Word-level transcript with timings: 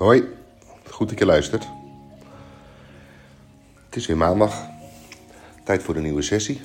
Hoi, 0.00 0.24
goed 0.90 1.08
dat 1.08 1.18
je 1.18 1.24
luistert. 1.24 1.68
Het 3.84 3.96
is 3.96 4.06
weer 4.06 4.16
maandag. 4.16 4.66
Tijd 5.64 5.82
voor 5.82 5.96
een 5.96 6.02
nieuwe 6.02 6.22
sessie. 6.22 6.60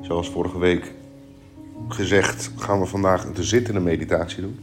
Zoals 0.00 0.30
vorige 0.30 0.58
week 0.58 0.92
gezegd, 1.88 2.50
gaan 2.56 2.80
we 2.80 2.86
vandaag 2.86 3.32
de 3.32 3.42
zittende 3.42 3.80
meditatie 3.80 4.40
doen. 4.40 4.58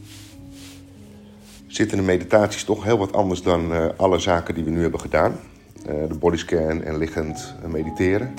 Zittende 1.67 2.03
meditatie 2.03 2.57
is 2.57 2.63
toch 2.63 2.83
heel 2.83 2.97
wat 2.97 3.13
anders 3.13 3.41
dan 3.41 3.71
uh, 3.71 3.85
alle 3.95 4.19
zaken 4.19 4.55
die 4.55 4.63
we 4.63 4.69
nu 4.69 4.81
hebben 4.81 4.99
gedaan. 4.99 5.31
Uh, 5.31 6.07
de 6.07 6.17
bodyscan 6.19 6.83
en 6.83 6.97
liggend 6.97 7.55
mediteren. 7.67 8.33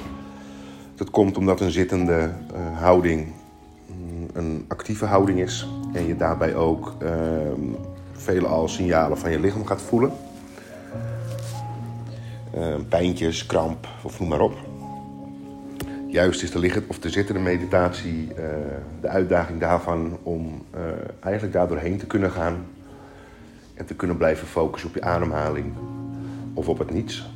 Dat 0.94 1.10
komt 1.10 1.36
omdat 1.36 1.60
een 1.60 1.70
zittende 1.70 2.32
uh, 2.54 2.80
houding 2.80 3.32
mm, 3.86 4.28
een 4.32 4.64
actieve 4.68 5.04
houding 5.04 5.40
is. 5.40 5.68
En 5.92 6.06
je 6.06 6.16
daarbij 6.16 6.54
ook 6.54 6.94
veelal 8.27 8.68
signalen 8.68 9.18
van 9.18 9.30
je 9.30 9.40
lichaam 9.40 9.66
gaat 9.66 9.82
voelen. 9.82 10.12
pijntjes, 12.89 13.46
kramp 13.46 13.89
of 14.02 14.21
noem 14.21 14.29
maar 14.29 14.40
op. 14.40 14.54
Juist 16.16 16.43
is 16.43 16.50
de 16.50 16.58
liggend 16.58 16.85
of 16.86 16.99
de 16.99 17.11
zittende 17.11 17.40
meditatie 17.40 18.29
uh, 18.29 18.44
de 19.00 19.08
uitdaging 19.08 19.61
daarvan 19.61 20.18
om 20.22 20.62
uh, 20.75 20.80
eigenlijk 21.21 21.54
daar 21.54 21.68
doorheen 21.68 21.99
te 21.99 22.07
kunnen 22.07 22.30
gaan 22.30 22.66
en 23.75 23.86
te 23.86 23.94
kunnen 23.94 24.16
blijven 24.16 24.46
focussen 24.46 24.88
op 24.88 24.94
je 24.94 25.02
ademhaling 25.02 25.72
of 26.54 26.68
op 26.68 26.79
het 26.79 26.90
niets. 26.90 27.30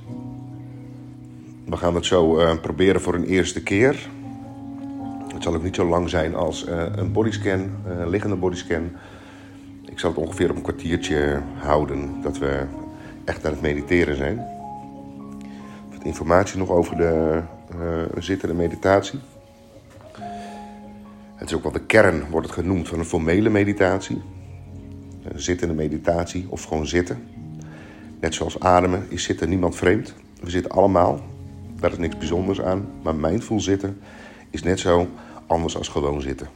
We 1.64 1.76
gaan 1.76 1.92
dat 1.92 2.04
zo 2.04 2.40
uh, 2.40 2.60
proberen 2.60 3.00
voor 3.00 3.14
een 3.14 3.24
eerste 3.24 3.62
keer. 3.62 4.08
Het 5.32 5.42
zal 5.42 5.54
ook 5.54 5.62
niet 5.62 5.74
zo 5.74 5.88
lang 5.88 6.10
zijn 6.10 6.34
als 6.34 6.66
een 6.94 7.12
bodyscan, 7.12 7.70
een 7.86 8.08
liggende 8.08 8.36
bodyscan. 8.36 8.90
Ik 9.90 9.98
zal 9.98 10.10
het 10.10 10.18
ongeveer 10.18 10.50
op 10.50 10.56
een 10.56 10.62
kwartiertje 10.62 11.42
houden 11.58 12.22
dat 12.22 12.38
we 12.38 12.66
echt 13.24 13.46
aan 13.46 13.52
het 13.52 13.60
mediteren 13.60 14.16
zijn. 14.16 14.46
Wat 15.92 16.04
informatie 16.04 16.58
nog 16.58 16.70
over 16.70 16.96
de 16.96 17.40
uh, 17.74 18.22
zittende 18.22 18.54
meditatie. 18.54 19.18
Het 21.34 21.48
is 21.48 21.54
ook 21.54 21.62
wel 21.62 21.72
de 21.72 21.86
kern, 21.86 22.30
wordt 22.30 22.46
het 22.46 22.56
genoemd, 22.56 22.88
van 22.88 22.98
een 22.98 23.04
formele 23.04 23.48
meditatie. 23.48 24.22
Een 25.22 25.40
zittende 25.40 25.74
meditatie 25.74 26.46
of 26.48 26.64
gewoon 26.64 26.86
zitten. 26.86 27.28
Net 28.20 28.34
zoals 28.34 28.60
ademen 28.60 29.06
is 29.08 29.22
zitten 29.22 29.48
niemand 29.48 29.76
vreemd. 29.76 30.14
We 30.40 30.50
zitten 30.50 30.70
allemaal, 30.70 31.20
daar 31.80 31.92
is 31.92 31.98
niks 31.98 32.16
bijzonders 32.16 32.60
aan. 32.60 32.88
Maar 33.02 33.14
mindful 33.14 33.60
zitten 33.60 34.00
is 34.50 34.62
net 34.62 34.78
zo 34.78 35.08
anders 35.46 35.76
als 35.76 35.88
gewoon 35.88 36.20
zitten. 36.20 36.48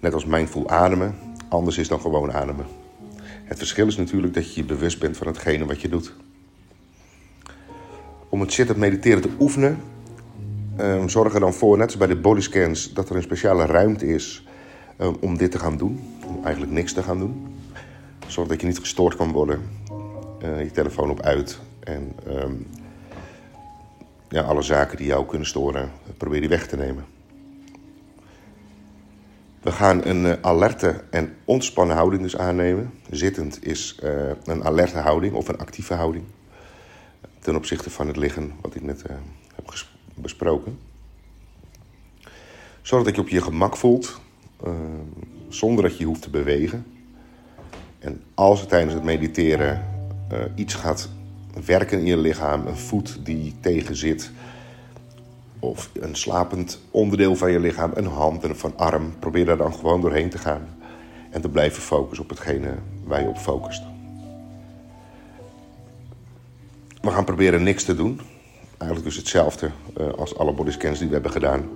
Net 0.00 0.14
als 0.14 0.24
mindful 0.24 0.68
ademen 0.68 1.27
anders 1.48 1.78
is 1.78 1.88
dan 1.88 2.00
gewoon 2.00 2.32
ademen. 2.32 2.66
Het 3.44 3.58
verschil 3.58 3.86
is 3.86 3.96
natuurlijk 3.96 4.34
dat 4.34 4.54
je 4.54 4.60
je 4.60 4.66
bewust 4.66 4.98
bent 4.98 5.16
van 5.16 5.26
hetgene 5.26 5.66
wat 5.66 5.80
je 5.80 5.88
doet. 5.88 6.12
Om 8.28 8.40
het 8.40 8.52
zittend 8.52 8.78
mediteren 8.78 9.22
te 9.22 9.30
oefenen, 9.40 9.78
um, 10.80 11.08
zorg 11.08 11.34
er 11.34 11.40
dan 11.40 11.54
voor, 11.54 11.76
net 11.76 11.86
als 11.86 11.96
bij 11.96 12.06
de 12.06 12.16
bodyscans, 12.16 12.92
dat 12.92 13.10
er 13.10 13.16
een 13.16 13.22
speciale 13.22 13.66
ruimte 13.66 14.06
is 14.06 14.46
um, 14.98 15.16
om 15.20 15.36
dit 15.36 15.50
te 15.50 15.58
gaan 15.58 15.76
doen. 15.76 16.00
Om 16.26 16.44
eigenlijk 16.44 16.72
niks 16.72 16.92
te 16.92 17.02
gaan 17.02 17.18
doen. 17.18 17.56
Zorg 18.26 18.48
dat 18.48 18.60
je 18.60 18.66
niet 18.66 18.78
gestoord 18.78 19.16
kan 19.16 19.32
worden. 19.32 19.62
Uh, 20.42 20.62
je 20.62 20.70
telefoon 20.70 21.10
op 21.10 21.20
uit. 21.20 21.58
En 21.80 22.12
um, 22.26 22.66
ja, 24.28 24.42
alle 24.42 24.62
zaken 24.62 24.96
die 24.96 25.06
jou 25.06 25.26
kunnen 25.26 25.46
storen, 25.46 25.90
probeer 26.16 26.40
die 26.40 26.48
weg 26.48 26.66
te 26.66 26.76
nemen. 26.76 27.04
We 29.68 29.74
gaan 29.74 30.04
een 30.04 30.24
uh, 30.24 30.32
alerte 30.40 31.00
en 31.10 31.34
ontspannen 31.44 31.96
houding 31.96 32.22
dus 32.22 32.36
aannemen. 32.36 32.92
Zittend 33.10 33.66
is 33.66 33.98
uh, 34.04 34.10
een 34.44 34.64
alerte 34.64 34.98
houding 34.98 35.34
of 35.34 35.48
een 35.48 35.58
actieve 35.58 35.94
houding. 35.94 36.24
Ten 37.38 37.56
opzichte 37.56 37.90
van 37.90 38.06
het 38.06 38.16
liggen, 38.16 38.52
wat 38.60 38.74
ik 38.74 38.82
net 38.82 39.02
uh, 39.10 39.16
heb 39.54 39.74
besproken. 40.14 40.78
Zorg 42.82 43.04
dat 43.04 43.14
je 43.14 43.20
op 43.20 43.28
je 43.28 43.42
gemak 43.42 43.76
voelt, 43.76 44.20
zonder 45.48 45.82
dat 45.82 45.98
je 45.98 46.04
hoeft 46.04 46.22
te 46.22 46.30
bewegen. 46.30 46.86
En 47.98 48.22
als 48.34 48.60
er 48.60 48.66
tijdens 48.66 48.94
het 48.94 49.04
mediteren 49.04 49.84
iets 50.54 50.74
gaat 50.74 51.08
werken 51.64 51.98
in 51.98 52.06
je 52.06 52.16
lichaam, 52.16 52.66
een 52.66 52.76
voet 52.76 53.18
die 53.22 53.54
tegen 53.60 53.96
zit 53.96 54.30
of 55.60 55.90
een 56.00 56.16
slapend 56.16 56.80
onderdeel 56.90 57.36
van 57.36 57.50
je 57.50 57.60
lichaam, 57.60 57.90
een 57.94 58.06
hand 58.06 58.44
en 58.44 58.56
van 58.56 58.72
arm. 58.76 59.14
Probeer 59.18 59.44
daar 59.44 59.56
dan 59.56 59.74
gewoon 59.74 60.00
doorheen 60.00 60.30
te 60.30 60.38
gaan 60.38 60.68
en 61.30 61.40
te 61.40 61.48
blijven 61.48 61.82
focussen 61.82 62.24
op 62.24 62.30
hetgene 62.30 62.74
waar 63.04 63.22
je 63.22 63.28
op 63.28 63.38
focust. 63.38 63.82
We 67.00 67.10
gaan 67.10 67.24
proberen 67.24 67.62
niks 67.62 67.84
te 67.84 67.94
doen. 67.94 68.20
Eigenlijk 68.76 69.04
dus 69.04 69.16
hetzelfde 69.16 69.70
uh, 70.00 70.08
als 70.08 70.36
alle 70.36 70.52
bodyscans 70.52 70.98
die 70.98 71.06
we 71.06 71.12
hebben 71.12 71.32
gedaan. 71.32 71.68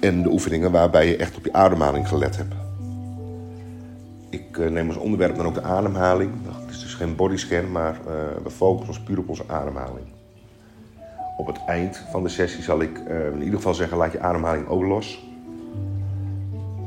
En 0.00 0.22
de 0.22 0.30
oefeningen 0.30 0.70
waarbij 0.70 1.08
je 1.08 1.16
echt 1.16 1.36
op 1.36 1.44
je 1.44 1.52
ademhaling 1.52 2.08
gelet 2.08 2.36
hebt. 2.36 2.54
Ik 4.30 4.56
uh, 4.56 4.70
neem 4.70 4.88
als 4.88 4.96
onderwerp 4.96 5.36
dan 5.36 5.46
ook 5.46 5.54
de 5.54 5.62
ademhaling. 5.62 6.32
Het 6.60 6.70
is 6.70 6.80
dus 6.80 6.94
geen 6.94 7.16
bodyscan, 7.16 7.70
maar 7.72 7.94
uh, 7.94 8.12
we 8.42 8.50
focussen 8.50 8.88
ons 8.88 9.00
puur 9.00 9.18
op 9.18 9.28
onze 9.28 9.44
ademhaling 9.46 10.17
op 11.38 11.46
het 11.46 11.64
eind 11.66 12.02
van 12.10 12.22
de 12.22 12.28
sessie 12.28 12.62
zal 12.62 12.80
ik 12.80 12.98
uh, 13.08 13.26
in 13.26 13.42
ieder 13.42 13.56
geval 13.56 13.74
zeggen: 13.74 13.96
laat 13.96 14.12
je 14.12 14.20
ademhaling 14.20 14.68
ook 14.68 14.82
los. 14.82 15.26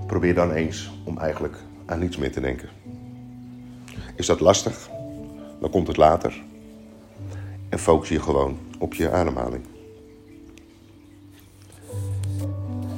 Probeer 0.05 0.33
dan 0.33 0.51
eens 0.51 0.91
om 1.03 1.17
eigenlijk 1.17 1.55
aan 1.85 1.99
niets 1.99 2.17
meer 2.17 2.31
te 2.31 2.41
denken. 2.41 2.69
Is 4.15 4.25
dat 4.25 4.39
lastig? 4.39 4.89
Dan 5.59 5.69
komt 5.69 5.87
het 5.87 5.97
later. 5.97 6.43
En 7.69 7.79
focus 7.79 8.09
je 8.09 8.21
gewoon 8.21 8.57
op 8.79 8.93
je 8.93 9.11
ademhaling. 9.11 9.63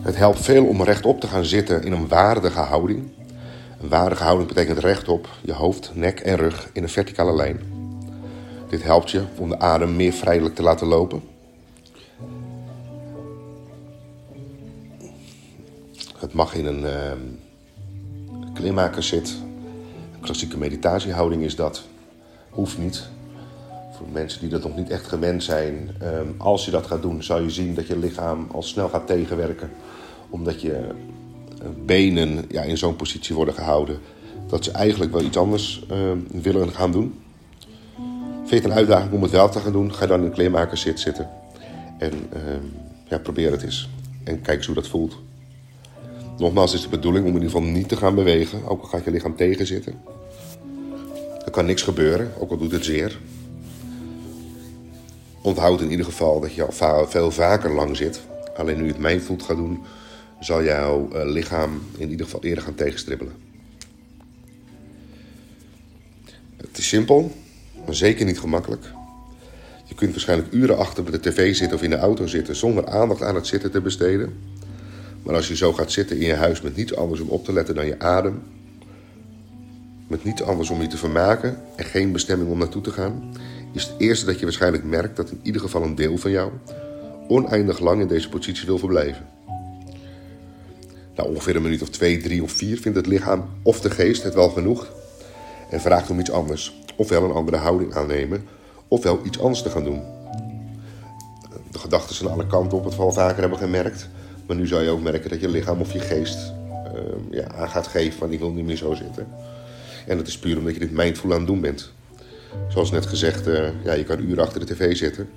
Het 0.02 0.16
helpt 0.18 0.41
veel 0.41 0.66
om 0.66 0.84
rechtop 0.84 1.20
te 1.20 1.28
gaan 1.28 1.46
zitten 1.46 1.84
in 1.84 1.91
een 1.91 2.08
waardige 2.08 2.59
houding. 2.59 3.12
Een 3.81 3.90
waardige 3.90 4.24
houding 4.24 4.47
betekent 4.47 4.78
rechtop, 4.78 5.28
je 5.41 5.53
hoofd, 5.53 5.91
nek 5.94 6.20
en 6.20 6.35
rug 6.35 6.70
in 6.74 6.84
een 6.84 6.90
verticale 6.90 7.35
lijn. 7.35 7.59
Dit 8.70 8.84
helpt 8.84 9.12
je 9.12 9.24
om 9.38 9.50
de 9.50 9.59
adem 9.59 9.96
meer 9.96 10.14
vrijelijk 10.14 10.56
te 10.56 10.64
laten 10.64 10.88
lopen 10.88 11.31
Mag 16.34 16.56
in 16.56 16.66
een 16.66 16.82
uh, 16.82 17.12
kleermaker 18.54 19.04
zit. 19.04 19.36
Een 20.14 20.20
klassieke 20.22 20.58
meditatiehouding 20.58 21.44
is 21.44 21.56
dat. 21.56 21.84
Hoeft 22.50 22.78
niet. 22.78 23.08
Voor 23.98 24.08
mensen 24.12 24.40
die 24.40 24.50
dat 24.50 24.64
nog 24.64 24.76
niet 24.76 24.90
echt 24.90 25.08
gewend 25.08 25.44
zijn. 25.44 25.90
Um, 26.04 26.36
als 26.38 26.66
je 26.66 26.72
dat 26.72 26.88
gaat 26.88 27.02
doen, 27.02 27.24
zal 27.24 27.42
je 27.42 27.50
zien 27.50 27.76
dat 27.76 27.88
je 27.88 27.98
lichaam 27.98 28.48
al 28.52 28.64
snel 28.64 28.90
gaat 28.90 29.08
tegenwerken. 29.08 29.70
Omdat 30.30 30.62
je 30.62 30.88
uh, 31.62 31.68
benen 31.86 32.46
ja, 32.50 32.62
in 32.62 32.78
zo'n 32.78 32.96
positie 32.96 33.36
worden 33.36 33.54
gehouden. 33.54 34.00
Dat 34.48 34.64
ze 34.64 34.72
eigenlijk 34.72 35.12
wel 35.12 35.24
iets 35.24 35.38
anders 35.38 35.86
uh, 35.92 35.98
willen 36.42 36.72
gaan 36.72 36.92
doen. 36.92 37.20
Vind 38.38 38.50
je 38.50 38.56
het 38.56 38.66
een 38.66 38.74
uitdaging 38.74 39.14
om 39.14 39.22
het 39.22 39.32
wel 39.32 39.50
te 39.50 39.60
gaan 39.60 39.72
doen? 39.72 39.94
Ga 39.94 40.06
dan 40.06 40.20
in 40.20 40.26
een 40.26 40.32
kleermaker 40.32 40.78
zit 40.78 41.00
zitten. 41.00 41.30
En 41.98 42.14
ehm, 42.34 42.66
ja, 43.08 43.18
probeer 43.18 43.52
het 43.52 43.64
eens. 43.64 43.90
En 44.24 44.42
kijk 44.42 44.58
eens 44.58 44.66
hoe 44.66 44.76
dat 44.76 44.88
voelt. 44.88 45.16
Nogmaals 46.38 46.74
is 46.74 46.82
de 46.82 46.90
bedoeling 46.90 47.26
om 47.26 47.36
in 47.36 47.42
ieder 47.42 47.52
geval 47.52 47.68
niet 47.68 47.90
te 47.90 47.96
gaan 47.96 48.16
bewegen, 48.16 48.66
ook 48.66 48.82
al 48.82 48.88
gaat 48.88 49.04
je 49.04 49.12
lichaam 49.12 49.36
tegenzitten. 49.36 50.02
Er 51.46 51.52
kan 51.52 51.66
niks 51.66 51.82
gebeuren, 51.82 52.32
ook 52.40 52.52
al 52.52 52.58
doet 52.58 52.72
het 52.72 52.86
zeer. 52.86 53.20
Onthoud 55.42 55.82
in 55.82 55.92
ieder 55.92 56.06
geval 56.06 56.40
dat 56.40 56.54
je 56.54 56.64
al 56.64 57.08
veel 57.08 57.32
vaker 57.32 57.74
lang 57.74 57.98
zit. 57.98 58.22
Alleen 58.56 58.78
nu 58.78 58.84
je 58.84 58.92
het 58.92 59.02
mindful 59.02 59.38
gaat 59.38 59.58
doen, 59.58 59.80
zal 60.40 60.64
jouw 60.64 61.10
eh, 61.12 61.26
lichaam 61.26 61.82
in 61.98 62.10
ieder 62.10 62.26
geval 62.26 62.44
eerder 62.44 62.64
gaan 62.64 62.76
tegenstribbelen. 62.76 63.34
Het 66.58 66.78
is 66.78 66.88
simpel, 66.88 67.32
maar 67.86 67.96
zeker 67.96 68.26
niet 68.26 68.40
gemakkelijk. 68.40 68.91
Je 69.86 69.96
kunt 69.96 70.12
waarschijnlijk 70.12 70.53
uren 70.53 70.78
achter 70.78 71.12
de 71.12 71.20
tv 71.20 71.56
zitten 71.56 71.78
of 71.78 71.84
in 71.84 71.90
de 71.90 71.97
auto 71.97 72.28
zitten 72.28 72.56
zonder 72.56 72.88
aandacht 72.88 73.22
aan 73.22 73.36
het 73.36 73.47
zitten 73.47 73.72
te 73.72 73.82
besteden. 73.82 74.53
Maar 75.23 75.35
als 75.35 75.47
je 75.47 75.55
zo 75.55 75.73
gaat 75.73 75.91
zitten 75.91 76.17
in 76.17 76.25
je 76.25 76.35
huis 76.35 76.61
met 76.61 76.75
niets 76.75 76.96
anders 76.96 77.22
om 77.22 77.29
op 77.29 77.46
te 77.46 77.53
letten 77.53 77.75
dan 77.75 77.85
je 77.85 77.99
adem, 77.99 78.41
met 80.08 80.23
niets 80.23 80.43
anders 80.43 80.70
om 80.70 80.81
je 80.81 80.87
te 80.87 80.97
vermaken 80.97 81.61
en 81.75 81.85
geen 81.85 82.11
bestemming 82.11 82.49
om 82.49 82.58
naartoe 82.58 82.81
te 82.81 82.91
gaan, 82.91 83.34
is 83.72 83.84
het 83.84 83.93
eerste 83.97 84.25
dat 84.25 84.40
je 84.40 84.46
waarschijnlijk 84.46 84.84
merkt 84.84 85.16
dat 85.16 85.29
in 85.29 85.40
ieder 85.41 85.61
geval 85.61 85.84
een 85.84 85.96
deel 85.96 86.17
van 86.17 86.31
jou 86.31 86.52
oneindig 87.28 87.79
lang 87.79 88.02
in 88.02 88.08
deze 88.08 88.29
positie 88.29 88.66
wil 88.66 88.78
verblijven. 88.78 89.25
Nou, 91.16 91.29
ongeveer 91.29 91.55
een 91.55 91.61
minuut 91.61 91.81
of 91.81 91.90
twee, 91.90 92.17
drie 92.22 92.43
of 92.43 92.52
vier 92.52 92.78
vindt 92.79 92.97
het 92.97 93.08
lichaam 93.08 93.49
of 93.61 93.81
de 93.81 93.90
geest 93.90 94.23
het 94.23 94.34
wel 94.34 94.49
genoeg 94.49 94.93
en 95.69 95.81
vraagt 95.81 96.09
om 96.09 96.19
iets 96.19 96.31
anders. 96.31 96.81
Ofwel 96.96 97.23
een 97.23 97.31
andere 97.31 97.58
houding 97.58 97.93
aannemen, 97.96 98.47
ofwel 98.87 99.19
iets 99.23 99.40
anders 99.40 99.61
te 99.61 99.69
gaan 99.69 99.84
doen. 99.84 100.02
De 101.72 101.79
gedachten 101.79 102.16
zijn 102.16 102.29
alle 102.29 102.47
kanten 102.47 102.78
op, 102.78 102.85
het 102.85 102.97
al 102.97 103.11
vaker 103.11 103.41
hebben 103.41 103.59
gemerkt. 103.59 104.09
Maar 104.47 104.55
nu 104.55 104.67
zou 104.67 104.84
je 104.84 104.90
ook 104.90 105.01
merken 105.01 105.29
dat 105.29 105.41
je 105.41 105.49
lichaam 105.49 105.79
of 105.79 105.93
je 105.93 105.99
geest 105.99 106.53
uh, 106.95 107.01
ja, 107.31 107.47
aan 107.47 107.69
gaat 107.69 107.87
geven 107.87 108.17
van 108.17 108.31
ik 108.31 108.40
wil 108.40 108.51
niet 108.51 108.66
meer 108.66 108.78
zo 108.78 108.93
zitten. 108.93 109.28
En 110.07 110.17
dat 110.17 110.28
is 110.28 110.37
puur 110.37 110.57
omdat 110.57 110.73
je 110.73 110.79
dit 110.79 110.91
mindful 110.91 111.31
aan 111.31 111.37
het 111.37 111.47
doen 111.47 111.61
bent. 111.61 111.91
Zoals 112.69 112.91
net 112.91 113.05
gezegd, 113.05 113.47
uh, 113.47 113.84
ja, 113.84 113.93
je 113.93 114.03
kan 114.03 114.19
uren 114.19 114.43
achter 114.43 114.66
de 114.66 114.73
tv 114.73 114.95
zitten. 114.95 115.29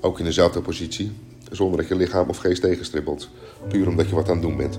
Ook 0.00 0.18
in 0.18 0.24
dezelfde 0.24 0.60
positie. 0.60 1.12
Zonder 1.50 1.78
dat 1.78 1.88
je 1.88 1.96
lichaam 1.96 2.28
of 2.28 2.36
geest 2.36 2.62
tegenstribbelt. 2.62 3.28
Puur 3.68 3.88
omdat 3.88 4.08
je 4.08 4.14
wat 4.14 4.28
aan 4.28 4.34
het 4.34 4.42
doen 4.42 4.56
bent. 4.56 4.78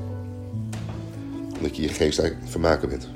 Omdat 1.57 1.75
je 1.75 1.81
je 1.81 1.87
geest 1.87 2.19
aan 2.19 2.25
het 2.25 2.35
vermaken 2.43 2.89
bent. 2.89 3.07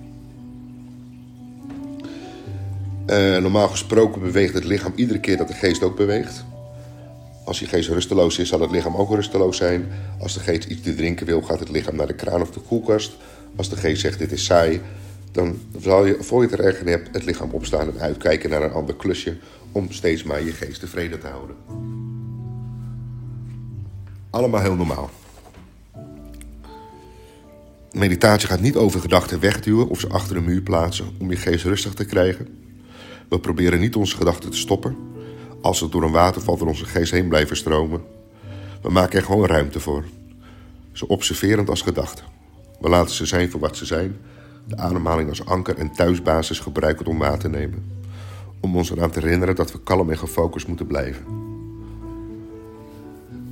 Uh, 3.09 3.37
normaal 3.37 3.67
gesproken 3.67 4.21
beweegt 4.21 4.53
het 4.53 4.63
lichaam 4.63 4.93
iedere 4.95 5.19
keer 5.19 5.37
dat 5.37 5.47
de 5.47 5.53
geest 5.53 5.83
ook 5.83 5.95
beweegt. 5.95 6.45
Als 7.49 7.59
je 7.59 7.67
geest 7.67 7.89
rusteloos 7.89 8.39
is, 8.39 8.49
zal 8.49 8.61
het 8.61 8.71
lichaam 8.71 8.95
ook 8.95 9.09
rusteloos 9.09 9.57
zijn. 9.57 9.91
Als 10.19 10.33
de 10.33 10.39
geest 10.39 10.65
iets 10.65 10.81
te 10.81 10.95
drinken 10.95 11.25
wil, 11.25 11.41
gaat 11.41 11.59
het 11.59 11.69
lichaam 11.69 11.95
naar 11.95 12.07
de 12.07 12.13
kraan 12.13 12.41
of 12.41 12.51
de 12.51 12.59
koelkast. 12.59 13.11
Als 13.55 13.69
de 13.69 13.75
geest 13.75 14.01
zegt 14.01 14.19
dit 14.19 14.31
is 14.31 14.45
saai, 14.45 14.81
dan 15.31 15.59
zal 15.79 16.05
je, 16.05 16.17
voor 16.19 16.41
je 16.41 16.49
het 16.49 16.59
er 16.59 16.65
erg 16.65 16.83
hebt, 16.83 17.09
het 17.11 17.25
lichaam 17.25 17.51
opstaan 17.51 17.87
en 17.87 17.99
uitkijken 17.99 18.49
naar 18.49 18.63
een 18.63 18.71
ander 18.71 18.95
klusje 18.95 19.37
om 19.71 19.91
steeds 19.91 20.23
maar 20.23 20.43
je 20.43 20.51
geest 20.51 20.79
tevreden 20.79 21.19
te 21.19 21.27
houden. 21.27 21.55
Allemaal 24.29 24.61
heel 24.61 24.75
normaal. 24.75 25.09
Meditatie 27.91 28.47
gaat 28.47 28.61
niet 28.61 28.75
over 28.75 28.99
gedachten 28.99 29.39
wegduwen 29.39 29.89
of 29.89 29.99
ze 29.99 30.07
achter 30.09 30.35
een 30.35 30.45
muur 30.45 30.61
plaatsen 30.61 31.15
om 31.19 31.29
je 31.29 31.37
geest 31.37 31.65
rustig 31.65 31.93
te 31.93 32.05
krijgen. 32.05 32.47
We 33.29 33.39
proberen 33.39 33.79
niet 33.79 33.95
onze 33.95 34.15
gedachten 34.15 34.49
te 34.49 34.57
stoppen. 34.57 35.07
Als 35.61 35.77
ze 35.77 35.89
door 35.89 36.03
een 36.03 36.11
waterval 36.11 36.57
door 36.57 36.67
onze 36.67 36.85
geest 36.85 37.11
heen 37.11 37.27
blijven 37.27 37.57
stromen. 37.57 38.01
We 38.81 38.89
maken 38.89 39.19
er 39.19 39.25
gewoon 39.25 39.45
ruimte 39.45 39.79
voor. 39.79 40.03
Zo 40.91 41.05
observerend 41.05 41.69
als 41.69 41.81
gedachten. 41.81 42.25
We 42.79 42.89
laten 42.89 43.15
ze 43.15 43.25
zijn 43.25 43.49
voor 43.49 43.59
wat 43.59 43.77
ze 43.77 43.85
zijn. 43.85 44.17
De 44.67 44.77
ademhaling 44.77 45.29
als 45.29 45.45
anker 45.45 45.77
en 45.77 45.91
thuisbasis 45.91 46.59
gebruiken 46.59 47.05
om 47.05 47.17
waar 47.17 47.39
te 47.39 47.49
nemen. 47.49 47.91
Om 48.59 48.75
ons 48.75 48.91
eraan 48.91 49.11
te 49.11 49.19
herinneren 49.19 49.55
dat 49.55 49.71
we 49.71 49.79
kalm 49.79 50.09
en 50.09 50.17
gefocust 50.17 50.67
moeten 50.67 50.87
blijven. 50.87 51.25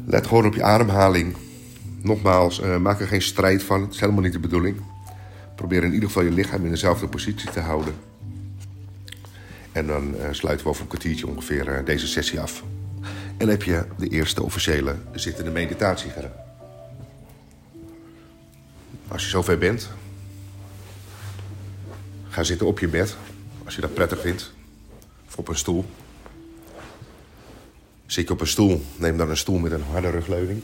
Let 0.06 0.28
gewoon 0.28 0.46
op 0.46 0.56
je 0.56 0.64
ademhaling. 0.64 1.36
Nogmaals, 2.02 2.62
uh, 2.62 2.78
maak 2.78 3.00
er 3.00 3.08
geen 3.08 3.22
strijd 3.22 3.64
van. 3.64 3.82
Het 3.82 3.94
is 3.94 4.00
helemaal 4.00 4.22
niet 4.22 4.34
de 4.34 4.40
bedoeling. 4.40 4.82
Probeer 5.56 5.84
in 5.84 5.94
ieder 5.94 6.08
geval 6.08 6.24
je 6.24 6.32
lichaam 6.32 6.64
in 6.64 6.72
dezelfde 6.72 7.08
positie 7.08 7.52
te 7.52 7.60
houden. 7.60 7.94
En 9.78 9.88
dan 9.88 10.16
uh, 10.16 10.28
sluiten 10.32 10.66
we 10.66 10.72
over 10.72 10.82
een 10.82 10.88
kwartiertje 10.88 11.28
ongeveer 11.28 11.68
uh, 11.68 11.86
deze 11.86 12.08
sessie 12.08 12.40
af. 12.40 12.64
En 13.38 13.48
heb 13.48 13.64
je 13.64 13.86
de 13.98 14.08
eerste 14.08 14.44
officiële 14.44 14.96
zittende 15.12 15.52
meditatie 15.52 16.10
gedaan. 16.10 16.34
Als 19.08 19.24
je 19.24 19.30
zover 19.30 19.58
bent, 19.58 19.90
ga 22.30 22.44
zitten 22.44 22.68
op 22.68 22.80
je 22.80 22.88
bed. 22.88 23.16
Als 23.66 23.76
je 23.76 23.82
dat 23.82 23.94
prettig 23.94 24.22
vindt. 24.22 24.54
Of 25.28 25.38
op 25.38 25.48
een 25.48 25.58
stoel. 25.58 25.86
Zit 28.06 28.28
je 28.28 28.34
op 28.34 28.42
een 28.42 28.48
stoel, 28.48 28.84
neem 28.96 29.18
dan 29.18 29.30
een 29.30 29.38
stoel 29.38 29.58
met 29.58 29.72
een 29.72 29.84
harde 29.84 30.10
rugleuning. 30.10 30.62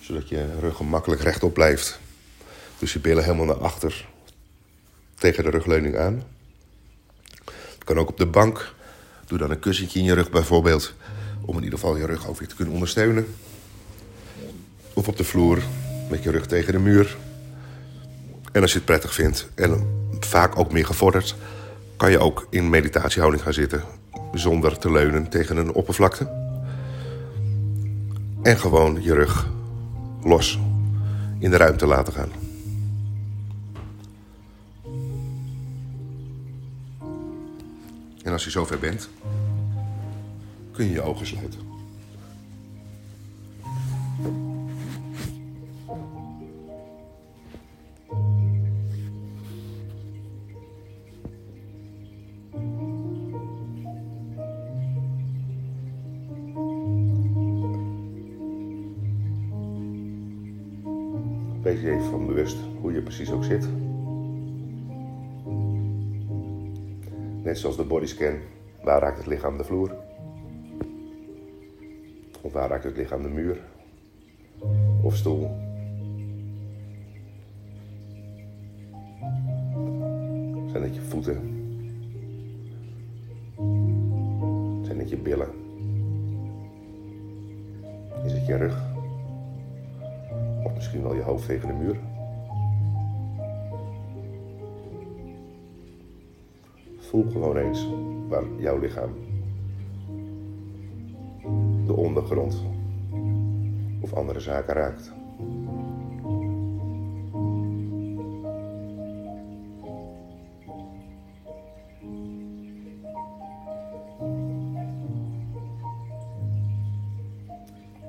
Zodat 0.00 0.28
je 0.28 0.58
rug 0.60 0.76
gemakkelijk 0.76 1.20
rechtop 1.20 1.54
blijft. 1.54 1.98
Dus 2.78 2.92
je 2.92 2.98
billen 2.98 3.24
helemaal 3.24 3.46
naar 3.46 3.60
achter 3.60 4.08
tegen 5.14 5.44
de 5.44 5.50
rugleuning 5.50 5.96
aan. 5.96 6.33
Kan 7.84 7.98
ook 7.98 8.08
op 8.08 8.18
de 8.18 8.26
bank. 8.26 8.74
Doe 9.26 9.38
dan 9.38 9.50
een 9.50 9.58
kussentje 9.58 9.98
in 9.98 10.04
je 10.04 10.14
rug 10.14 10.30
bijvoorbeeld. 10.30 10.94
Om 11.40 11.56
in 11.56 11.64
ieder 11.64 11.78
geval 11.78 11.96
je 11.96 12.06
rug 12.06 12.28
over 12.28 12.42
je 12.42 12.48
te 12.48 12.54
kunnen 12.54 12.74
ondersteunen. 12.74 13.26
Of 14.94 15.08
op 15.08 15.16
de 15.16 15.24
vloer 15.24 15.62
met 16.10 16.22
je 16.22 16.30
rug 16.30 16.46
tegen 16.46 16.72
de 16.72 16.78
muur. 16.78 17.16
En 18.52 18.62
als 18.62 18.70
je 18.70 18.76
het 18.76 18.86
prettig 18.86 19.14
vindt 19.14 19.48
en 19.54 19.86
vaak 20.20 20.58
ook 20.58 20.72
meer 20.72 20.86
gevorderd... 20.86 21.34
kan 21.96 22.10
je 22.10 22.18
ook 22.18 22.46
in 22.50 22.70
meditatiehouding 22.70 23.42
gaan 23.42 23.52
zitten... 23.52 23.82
zonder 24.32 24.78
te 24.78 24.92
leunen 24.92 25.28
tegen 25.28 25.56
een 25.56 25.72
oppervlakte. 25.72 26.28
En 28.42 28.58
gewoon 28.58 29.02
je 29.02 29.14
rug 29.14 29.46
los 30.22 30.58
in 31.38 31.50
de 31.50 31.56
ruimte 31.56 31.86
laten 31.86 32.12
gaan. 32.12 32.53
En 38.24 38.32
als 38.32 38.44
je 38.44 38.50
zover 38.50 38.78
bent, 38.78 39.08
kun 40.72 40.84
je 40.84 40.92
je 40.92 41.02
ogen 41.02 41.26
sluiten. 41.26 41.60
Wees 61.62 61.80
je 61.80 61.90
even 61.90 62.10
van 62.10 62.26
bewust 62.26 62.56
hoe 62.80 62.92
je 62.92 63.02
precies 63.02 63.30
ook 63.30 63.44
zit. 63.44 63.83
Net 67.44 67.58
zoals 67.58 67.76
de 67.76 67.84
bodyscan, 67.84 68.38
waar 68.82 69.00
raakt 69.00 69.16
het 69.16 69.26
lichaam 69.26 69.56
de 69.56 69.64
vloer? 69.64 69.96
Of 72.40 72.52
waar 72.52 72.68
raakt 72.68 72.84
het 72.84 72.96
lichaam 72.96 73.22
de 73.22 73.28
muur? 73.28 73.60
Of 75.02 75.16
stoel? 75.16 75.50
Zijn 80.70 80.82
het 80.82 80.94
je 80.94 81.00
voeten? 81.00 81.36
Zijn 84.84 84.98
het 84.98 85.08
je 85.08 85.16
billen? 85.16 85.48
Is 88.24 88.32
het 88.32 88.46
je 88.46 88.56
rug? 88.56 88.82
Of 90.64 90.74
misschien 90.74 91.02
wel 91.02 91.14
je 91.14 91.22
hoofd 91.22 91.46
tegen 91.46 91.68
de 91.68 91.74
muur? 91.74 92.13
Voel 97.14 97.30
gewoon 97.30 97.56
eens 97.56 97.88
waar 98.28 98.44
jouw 98.56 98.78
lichaam 98.78 99.12
de 101.86 101.92
ondergrond 101.92 102.64
of 104.00 104.12
andere 104.12 104.40
zaken 104.40 104.74
raakt. 104.74 105.12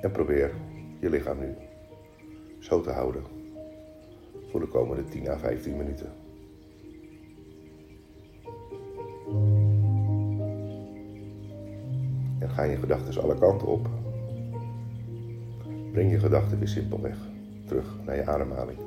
En 0.01 0.11
probeer 0.11 0.51
je 0.99 1.09
lichaam 1.09 1.39
nu 1.39 1.55
zo 2.59 2.81
te 2.81 2.91
houden 2.91 3.23
voor 4.49 4.59
de 4.59 4.67
komende 4.67 5.03
10 5.03 5.29
à 5.29 5.37
15 5.37 5.77
minuten. 5.77 6.24
Gaan 12.55 12.69
je 12.69 12.77
gedachten 12.77 13.21
alle 13.21 13.37
kanten 13.37 13.67
op. 13.67 13.89
Breng 15.91 16.11
je 16.11 16.19
gedachten 16.19 16.59
weer 16.59 16.67
simpelweg 16.67 17.17
terug 17.65 17.97
naar 18.05 18.15
je 18.15 18.25
ademhaling. 18.25 18.77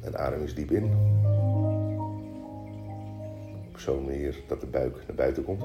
En 0.00 0.18
adem 0.18 0.40
eens 0.40 0.54
diep 0.54 0.70
in. 0.70 0.84
Op 3.68 3.78
zo'n 3.78 4.04
manier 4.04 4.42
dat 4.48 4.60
de 4.60 4.66
buik 4.66 5.04
naar 5.06 5.16
buiten 5.16 5.44
komt. 5.44 5.64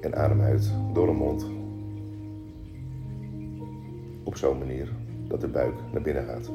En 0.00 0.16
adem 0.16 0.40
uit 0.40 0.72
door 0.92 1.06
de 1.06 1.12
mond. 1.12 1.46
Op 4.24 4.36
zo'n 4.36 4.58
manier 4.58 4.88
dat 5.34 5.42
de 5.42 5.58
buik 5.58 5.74
naar 5.92 6.02
binnen 6.02 6.24
gaat. 6.24 6.50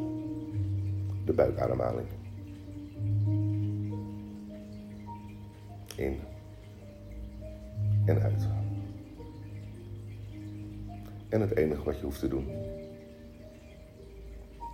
De 1.26 1.34
buikademhaling. 1.34 2.08
In 5.96 6.20
en 8.06 8.22
uit. 8.22 8.48
En 11.30 11.42
het 11.42 11.56
enige 11.56 11.84
wat 11.84 11.98
je 11.98 12.04
hoeft 12.04 12.20
te 12.20 12.28
doen 12.28 12.48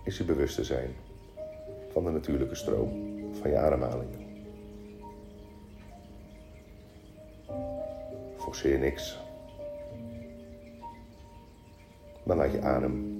is 0.04 0.18
je 0.18 0.24
bewust 0.24 0.54
te 0.54 0.64
zijn 0.64 0.90
van 1.92 2.04
de 2.04 2.10
natuurlijke 2.10 2.54
stroom 2.54 2.90
van 3.32 3.50
je 3.50 3.56
ademhaling. 3.56 4.10
Forceer 8.36 8.78
niks. 8.78 9.18
Maar 12.22 12.36
laat 12.36 12.52
je 12.52 12.60
adem 12.60 13.15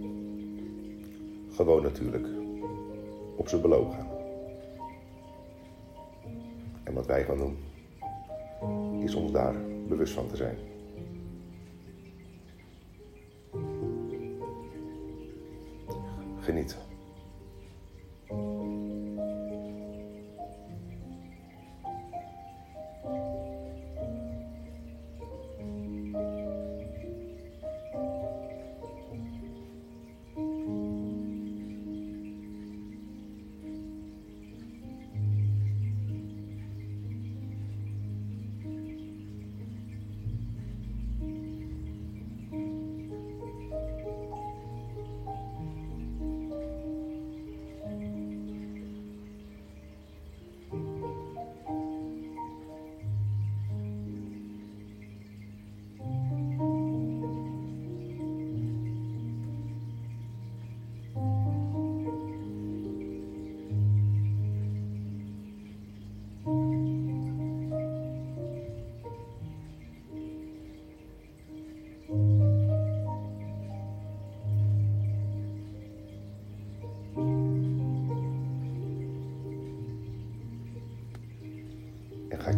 gewoon 1.56 1.82
natuurlijk. 1.82 2.26
Op 3.36 3.48
zijn 3.48 3.60
belogen 3.60 3.92
gaan. 3.92 4.08
En 6.84 6.94
wat 6.94 7.06
wij 7.06 7.24
gaan 7.24 7.38
doen, 7.38 7.56
is 9.02 9.14
ons 9.14 9.32
daar 9.32 9.54
bewust 9.88 10.12
van 10.14 10.26
te 10.28 10.36
zijn. 10.36 10.56
Geniet. 16.40 16.78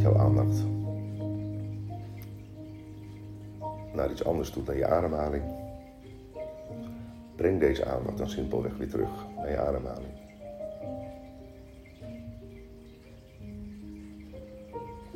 Jouw 0.00 0.16
aandacht 0.16 0.64
naar 3.92 4.10
iets 4.10 4.24
anders 4.24 4.50
toe, 4.50 4.62
naar 4.66 4.76
je 4.76 4.86
ademhaling. 4.86 5.42
Breng 7.36 7.60
deze 7.60 7.84
aandacht 7.84 8.18
dan 8.18 8.28
simpelweg 8.28 8.76
weer 8.76 8.88
terug 8.88 9.08
naar 9.36 9.50
je 9.50 9.58
ademhaling. 9.58 10.12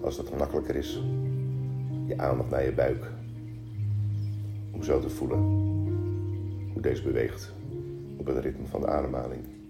Als 0.02 0.16
dat 0.16 0.28
gemakkelijker 0.28 0.76
is, 0.76 1.02
je 2.06 2.14
aandacht 2.18 2.50
naar 2.50 2.64
je 2.64 2.72
buik. 2.72 3.10
Om 4.72 4.82
zo 4.82 5.00
te 5.00 5.10
voelen 5.10 5.40
hoe 6.72 6.82
deze 6.82 7.02
beweegt 7.02 7.52
op 8.16 8.26
het 8.26 8.38
ritme 8.38 8.66
van 8.66 8.80
de 8.80 8.86
ademhaling. 8.86 9.61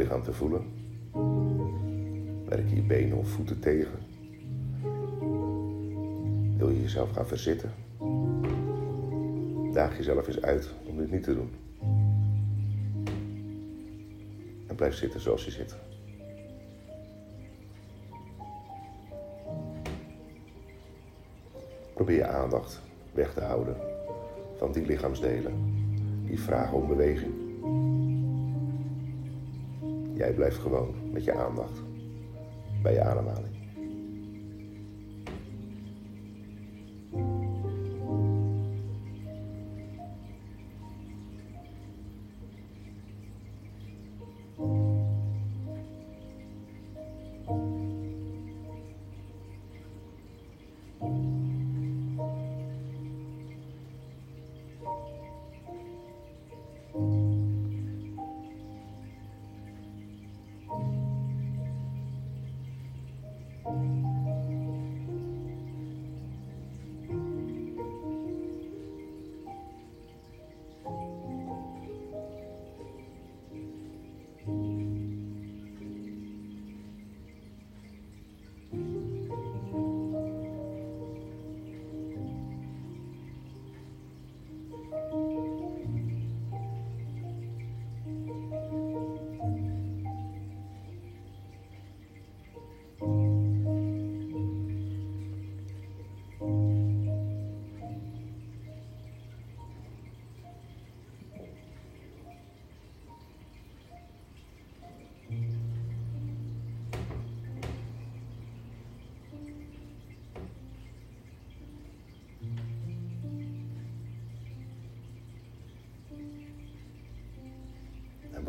Lichaam 0.00 0.22
te 0.22 0.32
voelen. 0.32 0.64
Werk 2.48 2.68
je 2.68 2.74
je 2.74 2.82
benen 2.82 3.16
of 3.16 3.28
voeten 3.28 3.60
tegen. 3.60 3.98
Wil 6.56 6.70
je 6.70 6.80
jezelf 6.80 7.10
gaan 7.10 7.26
verzitten? 7.26 7.70
Daag 9.72 9.96
jezelf 9.96 10.26
eens 10.26 10.42
uit 10.42 10.74
om 10.86 10.96
dit 10.96 11.10
niet 11.10 11.22
te 11.22 11.34
doen. 11.34 11.50
En 14.66 14.74
blijf 14.76 14.94
zitten 14.94 15.20
zoals 15.20 15.44
je 15.44 15.50
zit. 15.50 15.76
Probeer 21.94 22.16
je 22.16 22.26
aandacht 22.26 22.80
weg 23.12 23.32
te 23.34 23.40
houden 23.40 23.76
van 24.56 24.72
die 24.72 24.86
lichaamsdelen 24.86 25.52
die 26.26 26.40
vragen 26.40 26.76
om 26.76 26.86
beweging. 26.86 27.32
Jij 30.20 30.32
blijft 30.32 30.58
gewoon 30.58 30.94
met 31.12 31.24
je 31.24 31.32
aandacht 31.32 31.82
bij 32.82 32.92
je 32.92 33.02
ademhaling. 33.02 33.49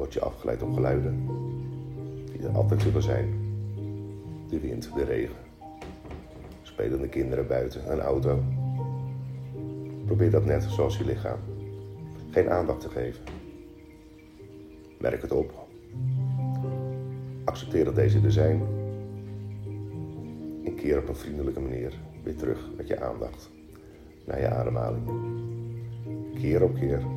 Word 0.01 0.13
je 0.13 0.21
afgeleid 0.21 0.61
op 0.61 0.73
geluiden 0.73 1.25
die 2.31 2.47
er 2.47 2.55
altijd 2.55 2.81
zullen 2.81 3.01
zijn. 3.01 3.29
De 4.49 4.59
wind, 4.59 4.89
de 4.95 5.03
regen. 5.03 5.35
Spelende 6.61 7.07
kinderen 7.07 7.47
buiten, 7.47 7.91
een 7.91 7.99
auto. 7.99 8.43
Probeer 10.05 10.31
dat 10.31 10.45
net 10.45 10.63
zoals 10.63 10.97
je 10.97 11.05
lichaam. 11.05 11.39
Geen 12.31 12.49
aandacht 12.49 12.79
te 12.79 12.89
geven. 12.89 13.23
Merk 14.99 15.21
het 15.21 15.31
op. 15.31 15.67
Accepteer 17.43 17.85
dat 17.85 17.95
deze 17.95 18.19
er 18.23 18.31
zijn. 18.31 18.61
En 20.65 20.75
keer 20.75 20.97
op 20.97 21.07
een 21.07 21.15
vriendelijke 21.15 21.59
manier 21.59 21.93
weer 22.23 22.35
terug 22.35 22.69
met 22.77 22.87
je 22.87 23.01
aandacht 23.01 23.49
naar 24.25 24.39
je 24.39 24.47
ademhaling. 24.47 25.09
Keer 26.33 26.63
op 26.63 26.75
keer. 26.75 27.10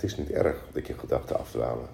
Het 0.00 0.10
is 0.10 0.16
niet 0.16 0.30
erg 0.30 0.68
dat 0.72 0.86
je 0.86 0.94
gedachten 0.94 1.38
afdwalen. 1.38 1.88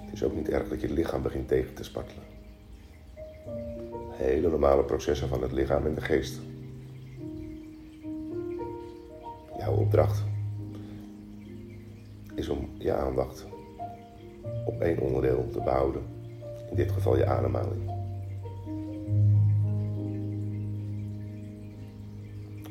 Het 0.00 0.12
is 0.12 0.24
ook 0.24 0.34
niet 0.34 0.48
erg 0.48 0.68
dat 0.68 0.80
je 0.80 0.92
lichaam 0.92 1.22
begint 1.22 1.48
tegen 1.48 1.74
te 1.74 1.84
spartelen. 1.84 2.24
Hele 4.10 4.48
normale 4.48 4.84
processen 4.84 5.28
van 5.28 5.42
het 5.42 5.52
lichaam 5.52 5.86
en 5.86 5.94
de 5.94 6.00
geest. 6.00 6.40
Jouw 9.58 9.74
opdracht 9.74 10.22
is 12.34 12.48
om 12.48 12.70
je 12.78 12.92
aandacht 12.92 13.46
op 14.66 14.80
één 14.80 14.98
onderdeel 14.98 15.48
te 15.52 15.60
behouden. 15.60 16.02
In 16.70 16.76
dit 16.76 16.92
geval 16.92 17.16
je 17.16 17.26
ademhaling. 17.26 17.90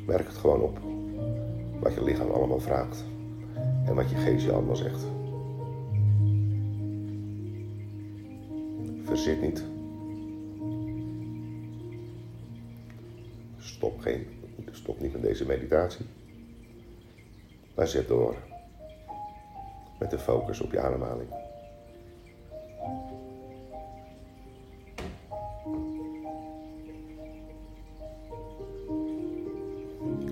Merk 0.06 0.26
het 0.26 0.36
gewoon 0.36 0.60
op 0.60 0.78
wat 1.80 1.94
je 1.94 2.04
lichaam 2.04 2.30
allemaal 2.30 2.60
vraagt 2.60 3.10
en 3.84 3.94
wat 3.94 4.10
je 4.10 4.16
geest 4.16 4.44
je 4.44 4.52
allemaal 4.52 4.76
zegt. 4.76 5.06
Verzit 9.04 9.40
niet. 9.40 9.64
Stop, 13.58 14.00
geen, 14.00 14.26
stop 14.70 15.00
niet 15.00 15.12
met 15.12 15.22
deze 15.22 15.46
meditatie. 15.46 16.06
Maar 17.74 17.88
zet 17.88 18.08
door. 18.08 18.36
Met 19.98 20.10
de 20.10 20.18
focus 20.18 20.60
op 20.60 20.72
je 20.72 20.80
ademhaling. 20.80 21.28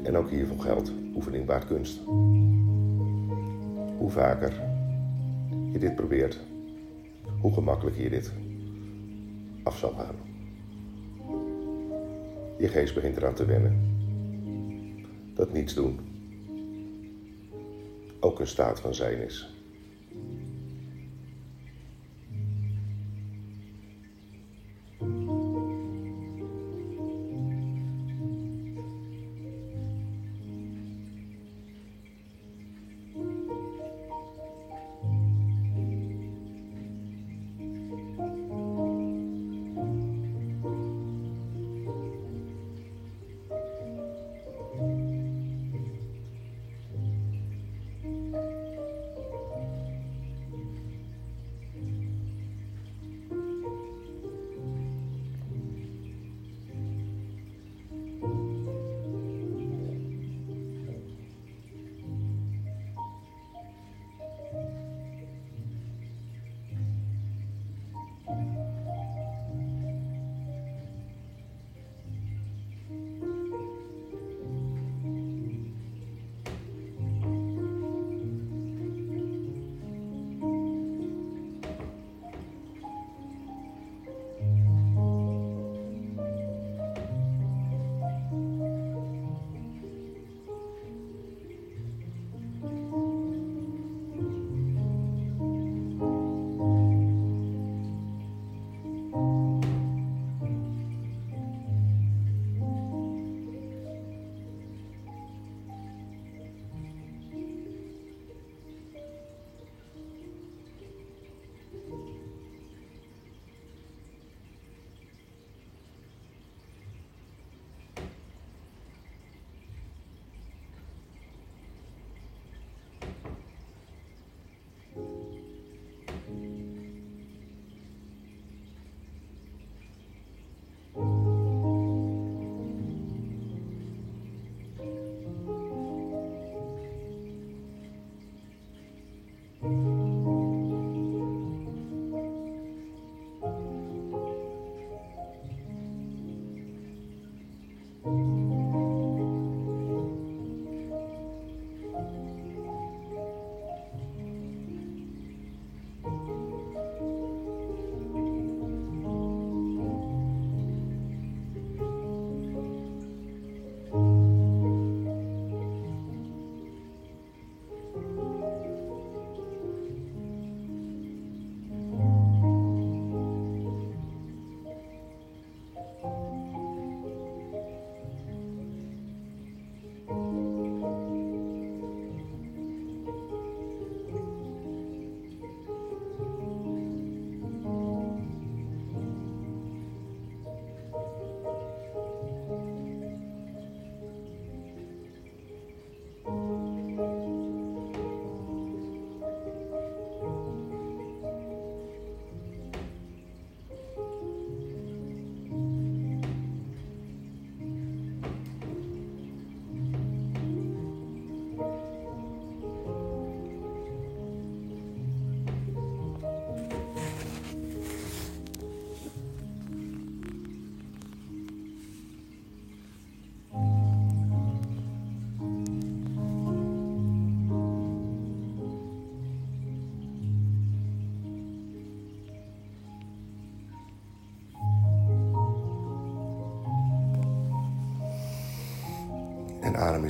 En 0.03 0.17
ook 0.17 0.31
hiervoor 0.31 0.61
geldt 0.61 0.93
oefening 1.15 1.47
baart 1.47 1.67
kunst 1.67 2.01
hoe 4.01 4.11
vaker 4.11 4.53
je 5.73 5.79
dit 5.79 5.95
probeert, 5.95 6.41
hoe 7.41 7.53
gemakkelijker 7.53 8.03
je 8.03 8.11
dit 8.11 8.33
af 9.63 9.79
zal 9.79 9.91
gaan. 9.91 10.15
Je 12.59 12.69
geest 12.69 12.95
begint 12.95 13.17
eraan 13.17 13.35
te 13.35 13.45
wennen. 13.45 13.79
Dat 15.35 15.53
niets 15.53 15.75
doen 15.75 15.99
ook 18.21 18.41
een 18.41 18.47
staat 18.47 18.81
van 18.81 18.95
zijn 18.95 19.19
is. 19.19 19.50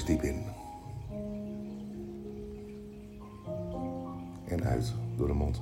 Eens 0.00 0.08
diep 0.08 0.22
in. 0.22 0.44
En 4.48 4.64
uit 4.64 4.92
door 5.16 5.26
de 5.26 5.32
mond. 5.32 5.60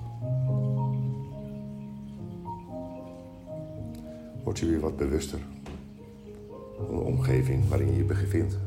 Word 4.45 4.59
je 4.59 4.67
weer 4.67 4.81
wat 4.81 4.97
bewuster 4.97 5.39
van 6.77 6.97
de 6.97 7.03
omgeving 7.03 7.69
waarin 7.69 7.91
je 7.91 7.97
je 7.97 8.05
bevindt. 8.05 8.59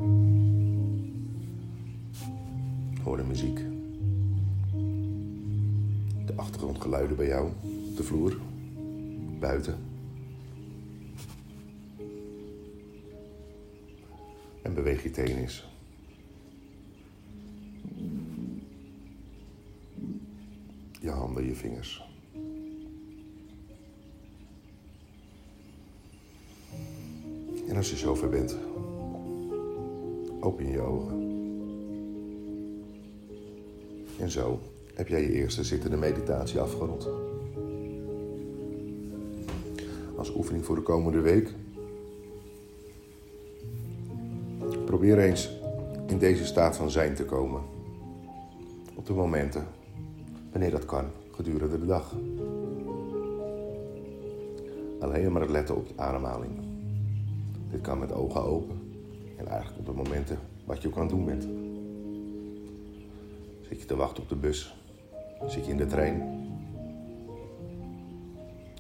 Hoor 3.04 3.18
de 3.18 3.24
muziek. 3.24 3.60
De 6.26 6.34
achtergrondgeluiden 6.36 7.16
bij 7.16 7.28
jou, 7.28 7.50
de 7.96 8.04
vloer, 8.04 8.38
buiten. 9.40 9.91
En 14.62 14.74
beweeg 14.74 15.04
je 15.04 15.10
teen 15.10 15.38
eens. 15.38 15.70
Je 21.00 21.10
handen, 21.10 21.46
je 21.46 21.56
vingers. 21.56 22.04
En 27.68 27.76
als 27.76 27.90
je 27.90 27.98
zover 27.98 28.30
bent, 28.30 28.58
open 30.40 30.68
je 30.68 30.80
ogen. 30.80 31.20
En 34.20 34.30
zo 34.30 34.60
heb 34.94 35.08
jij 35.08 35.22
je 35.22 35.32
eerste 35.32 35.64
zittende 35.64 35.98
meditatie 35.98 36.60
afgerond. 36.60 37.08
Als 40.16 40.36
oefening 40.36 40.66
voor 40.66 40.76
de 40.76 40.82
komende 40.82 41.20
week 41.20 41.54
Probeer 45.02 45.20
eens 45.20 45.50
in 46.08 46.18
deze 46.18 46.46
staat 46.46 46.78
van 46.78 46.92
zijn 46.92 47.16
te 47.16 47.26
komen. 47.26 47.62
Op 48.96 49.06
de 49.06 49.14
momenten 49.14 49.66
wanneer 50.52 50.72
dat 50.72 50.86
kan 50.86 51.06
gedurende 51.32 51.80
de 51.80 51.86
dag. 51.86 52.16
Alleen 55.00 55.32
maar 55.32 55.42
het 55.42 55.50
letten 55.50 55.76
op 55.76 55.88
de 55.88 55.94
ademhaling. 55.96 56.52
Dit 57.72 57.82
kan 57.82 58.00
met 58.00 58.14
ogen 58.14 58.44
open 58.44 58.80
en 59.38 59.48
eigenlijk 59.48 59.80
op 59.80 59.86
de 59.86 60.02
momenten 60.04 60.40
wat 60.66 60.82
je 60.82 60.88
ook 60.88 60.96
aan 60.96 61.02
het 61.02 61.10
doen 61.10 61.26
bent. 61.26 61.48
Zit 63.62 63.82
je 63.82 63.86
te 63.86 63.96
wachten 63.96 64.24
op 64.24 64.30
de 64.30 64.36
bus? 64.36 64.76
Zit 65.48 65.66
je 65.66 65.72
in 65.72 65.78
de 65.78 65.88
trein? 65.88 66.22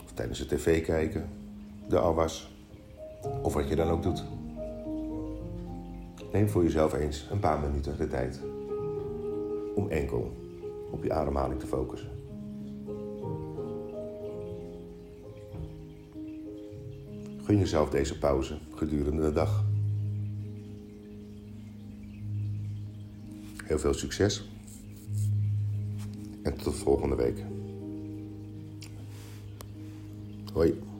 Of 0.03 0.11
tijdens 0.13 0.39
de 0.39 0.45
tv 0.55 0.85
kijken? 0.85 1.29
De 1.87 1.99
afwas? 1.99 2.55
Of 3.41 3.53
wat 3.53 3.69
je 3.69 3.75
dan 3.75 3.89
ook 3.89 4.03
doet. 4.03 4.23
Neem 6.31 6.49
voor 6.49 6.63
jezelf 6.63 6.93
eens 6.93 7.27
een 7.31 7.39
paar 7.39 7.59
minuten 7.59 7.97
de 7.97 8.07
tijd 8.07 8.41
om 9.75 9.89
enkel 9.89 10.37
op 10.91 11.03
je 11.03 11.13
ademhaling 11.13 11.59
te 11.59 11.67
focussen. 11.67 12.09
Gun 17.43 17.57
jezelf 17.57 17.89
deze 17.89 18.17
pauze 18.17 18.57
gedurende 18.75 19.21
de 19.21 19.33
dag. 19.33 19.63
Heel 23.63 23.79
veel 23.79 23.93
succes 23.93 24.49
en 26.43 26.57
tot 26.57 26.75
volgende 26.75 27.15
week. 27.15 27.43
Hoi. 30.53 30.90